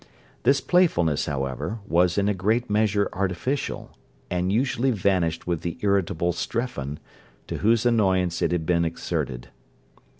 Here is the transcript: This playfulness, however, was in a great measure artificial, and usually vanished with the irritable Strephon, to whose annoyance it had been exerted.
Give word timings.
This 0.41 0.61
playfulness, 0.61 1.27
however, 1.27 1.77
was 1.87 2.17
in 2.17 2.27
a 2.27 2.33
great 2.33 2.71
measure 2.71 3.07
artificial, 3.13 3.91
and 4.31 4.51
usually 4.51 4.89
vanished 4.89 5.45
with 5.45 5.61
the 5.61 5.77
irritable 5.81 6.33
Strephon, 6.33 6.97
to 7.45 7.57
whose 7.59 7.85
annoyance 7.85 8.41
it 8.41 8.51
had 8.51 8.65
been 8.65 8.83
exerted. 8.83 9.49